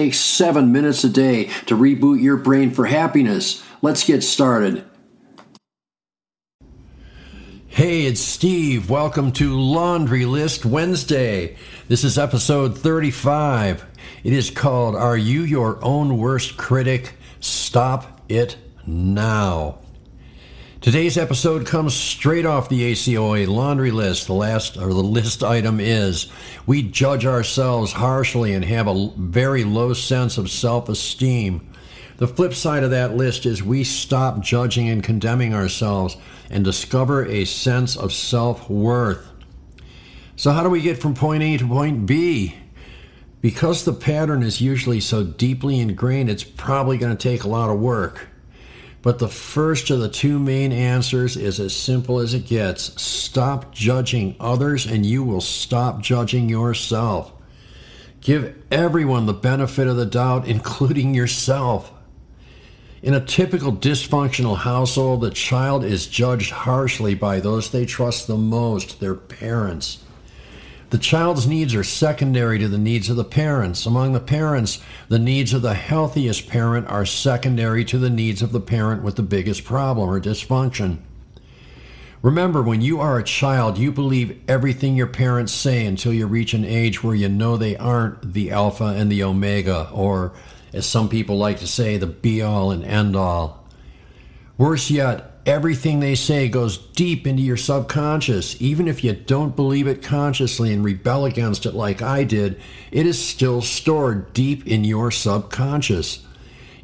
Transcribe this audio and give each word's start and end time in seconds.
takes 0.00 0.18
seven 0.18 0.72
minutes 0.72 1.04
a 1.04 1.10
day 1.10 1.44
to 1.66 1.76
reboot 1.76 2.22
your 2.22 2.38
brain 2.38 2.70
for 2.70 2.86
happiness. 2.86 3.62
Let's 3.82 4.02
get 4.02 4.22
started. 4.22 4.82
Hey, 7.66 8.06
it's 8.06 8.22
Steve. 8.22 8.88
Welcome 8.88 9.30
to 9.32 9.54
Laundry 9.54 10.24
List 10.24 10.64
Wednesday. 10.64 11.54
This 11.88 12.02
is 12.02 12.16
episode 12.16 12.78
35. 12.78 13.84
It 14.24 14.32
is 14.32 14.48
called 14.48 14.96
Are 14.96 15.18
You 15.18 15.42
Your 15.42 15.78
Own 15.84 16.16
Worst 16.16 16.56
Critic? 16.56 17.12
Stop 17.40 18.22
It 18.26 18.56
Now. 18.86 19.80
Today's 20.80 21.18
episode 21.18 21.66
comes 21.66 21.92
straight 21.92 22.46
off 22.46 22.70
the 22.70 22.90
ACOA 22.90 23.46
laundry 23.46 23.90
list. 23.90 24.26
The 24.26 24.32
last 24.32 24.78
or 24.78 24.94
the 24.94 25.02
list 25.02 25.44
item 25.44 25.78
is 25.78 26.26
we 26.64 26.82
judge 26.82 27.26
ourselves 27.26 27.92
harshly 27.92 28.54
and 28.54 28.64
have 28.64 28.88
a 28.88 29.10
very 29.18 29.62
low 29.62 29.92
sense 29.92 30.38
of 30.38 30.50
self-esteem. 30.50 31.70
The 32.16 32.26
flip 32.26 32.54
side 32.54 32.82
of 32.82 32.92
that 32.92 33.14
list 33.14 33.44
is 33.44 33.62
we 33.62 33.84
stop 33.84 34.40
judging 34.40 34.88
and 34.88 35.04
condemning 35.04 35.52
ourselves 35.52 36.16
and 36.48 36.64
discover 36.64 37.26
a 37.26 37.44
sense 37.44 37.94
of 37.94 38.10
self-worth. 38.10 39.30
So 40.36 40.50
how 40.50 40.62
do 40.62 40.70
we 40.70 40.80
get 40.80 40.96
from 40.96 41.12
point 41.12 41.42
A 41.42 41.58
to 41.58 41.68
point 41.68 42.06
B? 42.06 42.54
Because 43.42 43.84
the 43.84 43.92
pattern 43.92 44.42
is 44.42 44.62
usually 44.62 45.00
so 45.00 45.24
deeply 45.24 45.78
ingrained, 45.78 46.30
it's 46.30 46.42
probably 46.42 46.96
going 46.96 47.14
to 47.14 47.22
take 47.22 47.44
a 47.44 47.48
lot 47.48 47.68
of 47.68 47.78
work. 47.78 48.29
But 49.02 49.18
the 49.18 49.28
first 49.28 49.88
of 49.90 50.00
the 50.00 50.10
two 50.10 50.38
main 50.38 50.72
answers 50.72 51.36
is 51.36 51.58
as 51.58 51.74
simple 51.74 52.18
as 52.18 52.34
it 52.34 52.46
gets 52.46 53.00
stop 53.00 53.72
judging 53.72 54.36
others, 54.38 54.84
and 54.84 55.06
you 55.06 55.22
will 55.24 55.40
stop 55.40 56.02
judging 56.02 56.48
yourself. 56.48 57.32
Give 58.20 58.54
everyone 58.70 59.24
the 59.24 59.32
benefit 59.32 59.86
of 59.86 59.96
the 59.96 60.04
doubt, 60.04 60.46
including 60.46 61.14
yourself. 61.14 61.92
In 63.02 63.14
a 63.14 63.24
typical 63.24 63.72
dysfunctional 63.72 64.58
household, 64.58 65.22
the 65.22 65.30
child 65.30 65.84
is 65.84 66.06
judged 66.06 66.50
harshly 66.50 67.14
by 67.14 67.40
those 67.40 67.70
they 67.70 67.86
trust 67.86 68.26
the 68.26 68.36
most, 68.36 69.00
their 69.00 69.14
parents. 69.14 70.04
The 70.90 70.98
child's 70.98 71.46
needs 71.46 71.72
are 71.76 71.84
secondary 71.84 72.58
to 72.58 72.66
the 72.66 72.76
needs 72.76 73.08
of 73.08 73.16
the 73.16 73.24
parents. 73.24 73.86
Among 73.86 74.12
the 74.12 74.18
parents, 74.18 74.80
the 75.08 75.20
needs 75.20 75.52
of 75.52 75.62
the 75.62 75.74
healthiest 75.74 76.48
parent 76.48 76.88
are 76.88 77.06
secondary 77.06 77.84
to 77.84 77.98
the 77.98 78.10
needs 78.10 78.42
of 78.42 78.50
the 78.50 78.60
parent 78.60 79.04
with 79.04 79.14
the 79.14 79.22
biggest 79.22 79.64
problem 79.64 80.08
or 80.08 80.20
dysfunction. 80.20 80.98
Remember, 82.22 82.60
when 82.60 82.80
you 82.80 83.00
are 83.00 83.18
a 83.18 83.24
child, 83.24 83.78
you 83.78 83.92
believe 83.92 84.42
everything 84.48 84.96
your 84.96 85.06
parents 85.06 85.52
say 85.52 85.86
until 85.86 86.12
you 86.12 86.26
reach 86.26 86.54
an 86.54 86.64
age 86.64 87.04
where 87.04 87.14
you 87.14 87.28
know 87.28 87.56
they 87.56 87.76
aren't 87.76 88.34
the 88.34 88.50
alpha 88.50 88.84
and 88.84 89.12
the 89.12 89.22
omega, 89.22 89.88
or 89.92 90.32
as 90.72 90.86
some 90.86 91.08
people 91.08 91.38
like 91.38 91.60
to 91.60 91.68
say, 91.68 91.98
the 91.98 92.06
be 92.06 92.42
all 92.42 92.72
and 92.72 92.84
end 92.84 93.14
all. 93.14 93.64
Worse 94.58 94.90
yet, 94.90 95.29
everything 95.50 95.98
they 95.98 96.14
say 96.14 96.48
goes 96.48 96.78
deep 96.78 97.26
into 97.26 97.42
your 97.42 97.56
subconscious. 97.56 98.60
Even 98.62 98.86
if 98.86 99.02
you 99.02 99.12
don't 99.12 99.56
believe 99.56 99.88
it 99.88 100.00
consciously 100.00 100.72
and 100.72 100.84
rebel 100.84 101.24
against 101.24 101.66
it 101.66 101.74
like 101.74 102.00
I 102.00 102.22
did, 102.22 102.60
it 102.92 103.04
is 103.04 103.22
still 103.22 103.60
stored 103.60 104.32
deep 104.32 104.64
in 104.64 104.84
your 104.84 105.10
subconscious. 105.10 106.24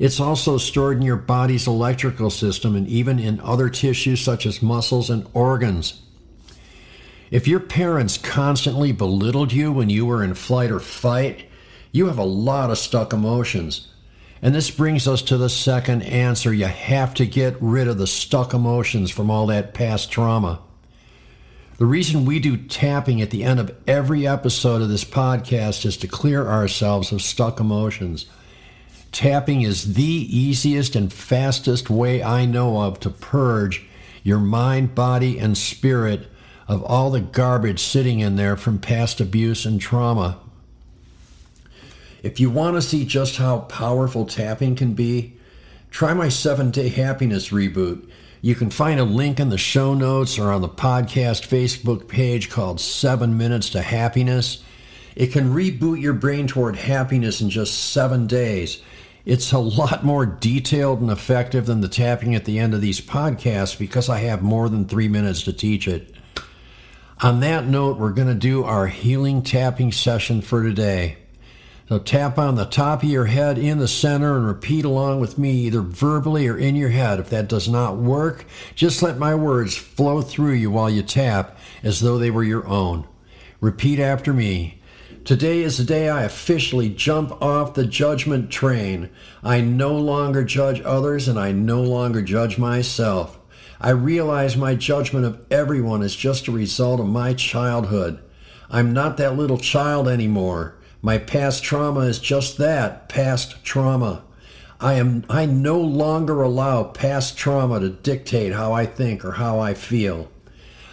It's 0.00 0.18
also 0.18 0.58
stored 0.58 0.96
in 0.96 1.04
your 1.04 1.16
body's 1.16 1.68
electrical 1.68 2.28
system 2.28 2.74
and 2.74 2.88
even 2.88 3.20
in 3.20 3.38
other 3.40 3.70
tissues 3.70 4.20
such 4.20 4.44
as 4.44 4.60
muscles 4.60 5.10
and 5.10 5.28
organs. 5.32 6.02
If 7.30 7.46
your 7.46 7.60
parents 7.60 8.18
constantly 8.18 8.90
belittled 8.90 9.52
you 9.52 9.72
when 9.72 9.90
you 9.90 10.04
were 10.06 10.24
in 10.24 10.34
flight 10.34 10.72
or 10.72 10.80
fight, 10.80 11.48
you 11.92 12.06
have 12.06 12.18
a 12.18 12.24
lot 12.24 12.72
of 12.72 12.78
stuck 12.78 13.12
emotions. 13.12 13.88
And 14.42 14.54
this 14.54 14.70
brings 14.70 15.08
us 15.08 15.22
to 15.22 15.36
the 15.36 15.48
second 15.48 16.02
answer. 16.02 16.52
You 16.52 16.66
have 16.66 17.14
to 17.14 17.26
get 17.26 17.56
rid 17.60 17.88
of 17.88 17.98
the 17.98 18.06
stuck 18.06 18.52
emotions 18.52 19.10
from 19.10 19.30
all 19.30 19.46
that 19.46 19.74
past 19.74 20.10
trauma. 20.10 20.60
The 21.78 21.86
reason 21.86 22.24
we 22.24 22.38
do 22.38 22.56
tapping 22.56 23.20
at 23.20 23.30
the 23.30 23.44
end 23.44 23.60
of 23.60 23.74
every 23.86 24.26
episode 24.26 24.80
of 24.82 24.88
this 24.88 25.04
podcast 25.04 25.84
is 25.84 25.96
to 25.98 26.08
clear 26.08 26.46
ourselves 26.46 27.12
of 27.12 27.20
stuck 27.20 27.60
emotions. 27.60 28.26
Tapping 29.12 29.62
is 29.62 29.94
the 29.94 30.04
easiest 30.04 30.96
and 30.96 31.12
fastest 31.12 31.90
way 31.90 32.22
I 32.22 32.46
know 32.46 32.80
of 32.82 33.00
to 33.00 33.10
purge 33.10 33.86
your 34.22 34.38
mind, 34.38 34.94
body, 34.94 35.38
and 35.38 35.56
spirit 35.56 36.28
of 36.66 36.82
all 36.82 37.10
the 37.10 37.20
garbage 37.20 37.80
sitting 37.80 38.20
in 38.20 38.36
there 38.36 38.56
from 38.56 38.78
past 38.78 39.20
abuse 39.20 39.64
and 39.64 39.80
trauma. 39.80 40.38
If 42.26 42.40
you 42.40 42.50
want 42.50 42.74
to 42.74 42.82
see 42.82 43.04
just 43.04 43.36
how 43.36 43.60
powerful 43.60 44.26
tapping 44.26 44.74
can 44.74 44.94
be, 44.94 45.36
try 45.92 46.12
my 46.12 46.28
seven 46.28 46.72
day 46.72 46.88
happiness 46.88 47.50
reboot. 47.50 48.10
You 48.42 48.56
can 48.56 48.68
find 48.68 48.98
a 48.98 49.04
link 49.04 49.38
in 49.38 49.48
the 49.48 49.56
show 49.56 49.94
notes 49.94 50.36
or 50.36 50.50
on 50.50 50.60
the 50.60 50.68
podcast 50.68 51.46
Facebook 51.46 52.08
page 52.08 52.50
called 52.50 52.80
Seven 52.80 53.38
Minutes 53.38 53.70
to 53.70 53.80
Happiness. 53.80 54.64
It 55.14 55.28
can 55.28 55.54
reboot 55.54 56.00
your 56.00 56.14
brain 56.14 56.48
toward 56.48 56.74
happiness 56.74 57.40
in 57.40 57.48
just 57.48 57.92
seven 57.92 58.26
days. 58.26 58.82
It's 59.24 59.52
a 59.52 59.60
lot 59.60 60.04
more 60.04 60.26
detailed 60.26 61.00
and 61.00 61.12
effective 61.12 61.66
than 61.66 61.80
the 61.80 61.88
tapping 61.88 62.34
at 62.34 62.44
the 62.44 62.58
end 62.58 62.74
of 62.74 62.80
these 62.80 63.00
podcasts 63.00 63.78
because 63.78 64.08
I 64.08 64.18
have 64.18 64.42
more 64.42 64.68
than 64.68 64.88
three 64.88 65.06
minutes 65.06 65.44
to 65.44 65.52
teach 65.52 65.86
it. 65.86 66.12
On 67.22 67.38
that 67.38 67.68
note, 67.68 67.98
we're 67.98 68.10
going 68.10 68.26
to 68.26 68.34
do 68.34 68.64
our 68.64 68.88
healing 68.88 69.42
tapping 69.42 69.92
session 69.92 70.42
for 70.42 70.64
today. 70.64 71.18
So 71.88 72.00
tap 72.00 72.36
on 72.36 72.56
the 72.56 72.64
top 72.64 73.04
of 73.04 73.08
your 73.08 73.26
head 73.26 73.58
in 73.58 73.78
the 73.78 73.86
center 73.86 74.36
and 74.36 74.44
repeat 74.44 74.84
along 74.84 75.20
with 75.20 75.38
me, 75.38 75.52
either 75.52 75.82
verbally 75.82 76.48
or 76.48 76.58
in 76.58 76.74
your 76.74 76.88
head. 76.88 77.20
If 77.20 77.30
that 77.30 77.48
does 77.48 77.68
not 77.68 77.96
work, 77.96 78.44
just 78.74 79.02
let 79.02 79.18
my 79.18 79.36
words 79.36 79.76
flow 79.76 80.20
through 80.20 80.54
you 80.54 80.68
while 80.68 80.90
you 80.90 81.04
tap 81.04 81.56
as 81.84 82.00
though 82.00 82.18
they 82.18 82.30
were 82.30 82.42
your 82.42 82.66
own. 82.66 83.06
Repeat 83.60 84.00
after 84.00 84.32
me. 84.32 84.80
Today 85.24 85.62
is 85.62 85.78
the 85.78 85.84
day 85.84 86.08
I 86.08 86.24
officially 86.24 86.88
jump 86.88 87.40
off 87.40 87.74
the 87.74 87.86
judgment 87.86 88.50
train. 88.50 89.08
I 89.44 89.60
no 89.60 89.96
longer 89.96 90.42
judge 90.42 90.80
others 90.82 91.28
and 91.28 91.38
I 91.38 91.52
no 91.52 91.82
longer 91.82 92.20
judge 92.20 92.58
myself. 92.58 93.38
I 93.80 93.90
realize 93.90 94.56
my 94.56 94.74
judgment 94.74 95.24
of 95.24 95.46
everyone 95.52 96.02
is 96.02 96.16
just 96.16 96.48
a 96.48 96.52
result 96.52 96.98
of 96.98 97.06
my 97.06 97.32
childhood. 97.34 98.20
I'm 98.68 98.92
not 98.92 99.18
that 99.18 99.36
little 99.36 99.58
child 99.58 100.08
anymore. 100.08 100.75
My 101.02 101.18
past 101.18 101.62
trauma 101.62 102.00
is 102.00 102.18
just 102.18 102.58
that, 102.58 103.08
past 103.08 103.62
trauma. 103.64 104.22
I 104.80 104.94
am 104.94 105.24
I 105.30 105.46
no 105.46 105.78
longer 105.80 106.42
allow 106.42 106.84
past 106.84 107.38
trauma 107.38 107.80
to 107.80 107.88
dictate 107.88 108.52
how 108.52 108.72
I 108.72 108.86
think 108.86 109.24
or 109.24 109.32
how 109.32 109.58
I 109.58 109.74
feel. 109.74 110.30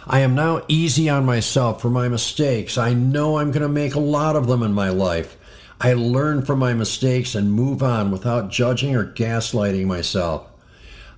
I 0.06 0.20
am 0.20 0.34
now 0.34 0.62
easy 0.68 1.08
on 1.08 1.24
myself 1.24 1.80
for 1.80 1.90
my 1.90 2.08
mistakes. 2.08 2.76
I 2.76 2.92
know 2.92 3.38
I'm 3.38 3.50
going 3.50 3.62
to 3.62 3.68
make 3.68 3.94
a 3.94 4.00
lot 4.00 4.36
of 4.36 4.46
them 4.46 4.62
in 4.62 4.72
my 4.72 4.90
life. 4.90 5.36
I 5.80 5.94
learn 5.94 6.42
from 6.42 6.58
my 6.58 6.74
mistakes 6.74 7.34
and 7.34 7.52
move 7.52 7.82
on 7.82 8.10
without 8.10 8.50
judging 8.50 8.94
or 8.94 9.06
gaslighting 9.06 9.86
myself. 9.86 10.46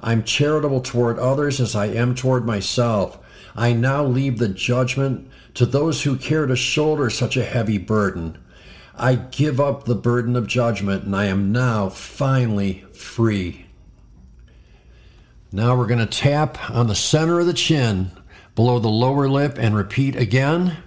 I'm 0.00 0.22
charitable 0.22 0.80
toward 0.80 1.18
others 1.18 1.60
as 1.60 1.74
I 1.74 1.86
am 1.86 2.14
toward 2.14 2.46
myself. 2.46 3.18
I 3.56 3.72
now 3.72 4.04
leave 4.04 4.38
the 4.38 4.48
judgment 4.48 5.28
to 5.54 5.66
those 5.66 6.02
who 6.02 6.16
care 6.16 6.46
to 6.46 6.56
shoulder 6.56 7.10
such 7.10 7.36
a 7.36 7.44
heavy 7.44 7.78
burden. 7.78 8.38
I 8.98 9.16
give 9.16 9.60
up 9.60 9.84
the 9.84 9.94
burden 9.94 10.36
of 10.36 10.46
judgment 10.46 11.04
and 11.04 11.14
I 11.14 11.26
am 11.26 11.52
now 11.52 11.90
finally 11.90 12.84
free. 12.92 13.66
Now 15.52 15.76
we're 15.76 15.86
going 15.86 16.00
to 16.00 16.06
tap 16.06 16.70
on 16.70 16.86
the 16.86 16.94
center 16.94 17.38
of 17.38 17.46
the 17.46 17.52
chin 17.52 18.10
below 18.54 18.78
the 18.78 18.88
lower 18.88 19.28
lip 19.28 19.56
and 19.58 19.76
repeat 19.76 20.16
again. 20.16 20.78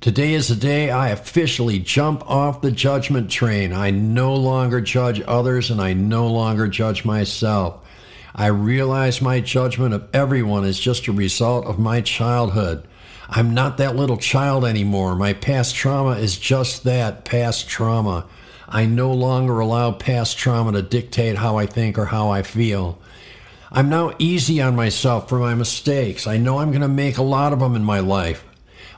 Today 0.00 0.34
is 0.34 0.48
the 0.48 0.56
day 0.56 0.90
I 0.90 1.10
officially 1.10 1.78
jump 1.78 2.28
off 2.28 2.62
the 2.62 2.72
judgment 2.72 3.30
train. 3.30 3.72
I 3.72 3.90
no 3.90 4.34
longer 4.34 4.80
judge 4.80 5.22
others 5.26 5.70
and 5.70 5.80
I 5.80 5.92
no 5.92 6.26
longer 6.26 6.66
judge 6.66 7.04
myself. 7.04 7.86
I 8.34 8.46
realize 8.46 9.22
my 9.22 9.40
judgment 9.40 9.94
of 9.94 10.08
everyone 10.12 10.64
is 10.64 10.80
just 10.80 11.06
a 11.06 11.12
result 11.12 11.66
of 11.66 11.78
my 11.78 12.00
childhood. 12.00 12.86
I'm 13.32 13.54
not 13.54 13.76
that 13.76 13.94
little 13.94 14.16
child 14.16 14.64
anymore. 14.64 15.14
My 15.14 15.34
past 15.34 15.76
trauma 15.76 16.18
is 16.18 16.36
just 16.36 16.82
that 16.82 17.24
past 17.24 17.68
trauma. 17.68 18.26
I 18.68 18.86
no 18.86 19.12
longer 19.12 19.60
allow 19.60 19.92
past 19.92 20.36
trauma 20.36 20.72
to 20.72 20.82
dictate 20.82 21.36
how 21.36 21.56
I 21.56 21.66
think 21.66 21.96
or 21.96 22.06
how 22.06 22.30
I 22.30 22.42
feel. 22.42 22.98
I'm 23.70 23.88
now 23.88 24.14
easy 24.18 24.60
on 24.60 24.74
myself 24.74 25.28
for 25.28 25.38
my 25.38 25.54
mistakes. 25.54 26.26
I 26.26 26.38
know 26.38 26.58
I'm 26.58 26.72
going 26.72 26.80
to 26.80 26.88
make 26.88 27.18
a 27.18 27.22
lot 27.22 27.52
of 27.52 27.60
them 27.60 27.76
in 27.76 27.84
my 27.84 28.00
life. 28.00 28.44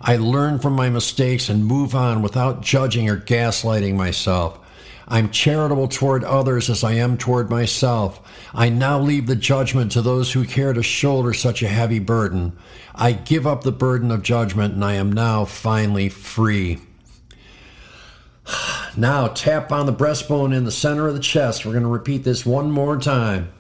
I 0.01 0.17
learn 0.17 0.61
from 0.61 0.73
my 0.73 0.89
mistakes 0.89 1.51
and 1.51 1.67
move 1.67 1.95
on 1.95 2.23
without 2.23 2.63
judging 2.63 3.11
or 3.11 3.19
gaslighting 3.19 3.97
myself. 3.97 4.59
I'm 5.09 5.31
charitable 5.31 5.89
toward 5.89 6.25
others 6.25 6.71
as 6.71 6.85
I 6.85 6.93
am 6.93 7.19
toward 7.19 7.51
myself. 7.51 8.21
I 8.55 8.69
now 8.69 8.99
leave 8.99 9.27
the 9.27 9.37
judgment 9.37 9.93
to 9.93 10.03
those 10.03 10.33
who 10.33 10.45
care 10.45 10.73
to 10.73 10.83
shoulder 10.83 11.35
such 11.35 11.63
a 11.63 11.69
heavy 11.69 11.99
burden. 11.99 12.57
I 12.95 13.13
give 13.13 13.47
up 13.47 13.63
the 13.63 13.73
burden 13.73 14.11
of 14.11 14.23
judgment 14.23 14.75
and 14.75 14.85
I 14.85 14.95
am 14.95 15.13
now 15.13 15.45
finally 15.45 16.09
free. 16.09 16.79
Now 18.95 19.29
tap 19.29 19.73
on 19.73 19.87
the 19.87 19.93
breastbone 19.93 20.55
in 20.55 20.65
the 20.65 20.71
center 20.71 21.09
of 21.09 21.15
the 21.15 21.21
chest. 21.21 21.65
We're 21.65 21.73
going 21.73 21.85
to 21.85 21.89
repeat 21.89 22.25
this 22.25 22.45
one 22.45 22.71
more 22.71 22.99
time. 22.99 23.51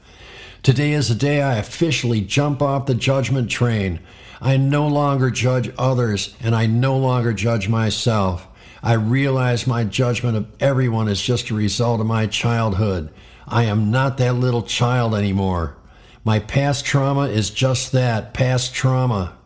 Today 0.62 0.92
is 0.92 1.08
the 1.08 1.14
day 1.14 1.40
I 1.40 1.56
officially 1.56 2.20
jump 2.20 2.60
off 2.60 2.84
the 2.84 2.94
judgment 2.94 3.50
train. 3.50 4.00
I 4.42 4.58
no 4.58 4.86
longer 4.86 5.30
judge 5.30 5.72
others 5.78 6.36
and 6.40 6.54
I 6.54 6.66
no 6.66 6.98
longer 6.98 7.32
judge 7.32 7.68
myself. 7.68 8.46
I 8.82 8.94
realize 8.94 9.66
my 9.66 9.84
judgment 9.84 10.36
of 10.36 10.48
everyone 10.58 11.06
is 11.06 11.22
just 11.22 11.50
a 11.50 11.54
result 11.54 12.00
of 12.00 12.06
my 12.06 12.26
childhood. 12.26 13.10
I 13.46 13.64
am 13.64 13.92
not 13.92 14.18
that 14.18 14.34
little 14.34 14.62
child 14.62 15.14
anymore. 15.14 15.76
My 16.24 16.40
past 16.40 16.84
trauma 16.84 17.28
is 17.28 17.50
just 17.50 17.92
that 17.92 18.34
past 18.34 18.74
trauma. 18.74 19.38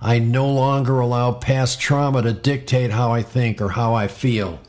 I 0.00 0.20
no 0.20 0.48
longer 0.48 1.00
allow 1.00 1.32
past 1.32 1.80
trauma 1.80 2.22
to 2.22 2.32
dictate 2.32 2.92
how 2.92 3.10
I 3.10 3.22
think 3.22 3.60
or 3.60 3.70
how 3.70 3.94
I 3.94 4.06
feel. 4.06 4.60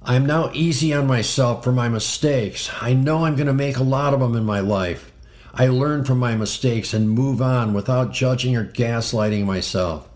I 0.00 0.16
am 0.16 0.24
now 0.24 0.50
easy 0.54 0.94
on 0.94 1.06
myself 1.06 1.62
for 1.62 1.72
my 1.72 1.88
mistakes. 1.90 2.70
I 2.80 2.94
know 2.94 3.24
I'm 3.24 3.36
going 3.36 3.48
to 3.48 3.52
make 3.52 3.76
a 3.76 3.82
lot 3.82 4.14
of 4.14 4.20
them 4.20 4.34
in 4.34 4.44
my 4.44 4.60
life. 4.60 5.12
I 5.52 5.66
learn 5.66 6.04
from 6.04 6.18
my 6.18 6.36
mistakes 6.36 6.94
and 6.94 7.10
move 7.10 7.42
on 7.42 7.74
without 7.74 8.12
judging 8.12 8.56
or 8.56 8.64
gaslighting 8.64 9.44
myself. 9.44 10.08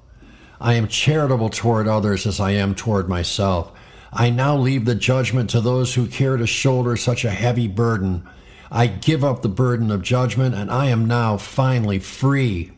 I 0.60 0.74
am 0.74 0.88
charitable 0.88 1.50
toward 1.50 1.88
others 1.88 2.26
as 2.26 2.40
I 2.40 2.52
am 2.52 2.74
toward 2.74 3.08
myself. 3.08 3.72
I 4.12 4.30
now 4.30 4.56
leave 4.56 4.84
the 4.84 4.94
judgment 4.94 5.50
to 5.50 5.60
those 5.60 5.94
who 5.94 6.06
care 6.06 6.36
to 6.36 6.46
shoulder 6.46 6.96
such 6.96 7.24
a 7.24 7.30
heavy 7.30 7.68
burden. 7.68 8.26
I 8.70 8.86
give 8.86 9.22
up 9.22 9.42
the 9.42 9.48
burden 9.48 9.90
of 9.90 10.02
judgment 10.02 10.54
and 10.54 10.70
I 10.70 10.86
am 10.86 11.06
now 11.06 11.36
finally 11.36 11.98
free. 11.98 12.72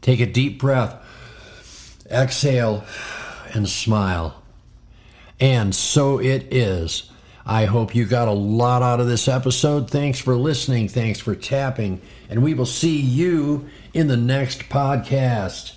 Take 0.00 0.20
a 0.20 0.26
deep 0.26 0.58
breath, 0.58 0.96
exhale, 2.10 2.84
and 3.52 3.68
smile. 3.68 4.42
And 5.40 5.74
so 5.74 6.18
it 6.18 6.52
is. 6.52 7.10
I 7.44 7.64
hope 7.64 7.94
you 7.94 8.04
got 8.04 8.28
a 8.28 8.32
lot 8.32 8.82
out 8.82 9.00
of 9.00 9.06
this 9.06 9.26
episode. 9.28 9.90
Thanks 9.90 10.18
for 10.18 10.36
listening. 10.36 10.88
Thanks 10.88 11.18
for 11.18 11.34
tapping. 11.34 12.00
And 12.28 12.42
we 12.42 12.54
will 12.54 12.66
see 12.66 12.98
you 12.98 13.68
in 13.94 14.08
the 14.08 14.16
next 14.16 14.68
podcast. 14.68 15.76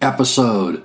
episode. 0.00 0.82